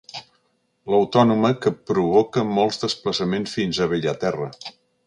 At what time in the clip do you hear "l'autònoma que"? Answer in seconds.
0.93-1.73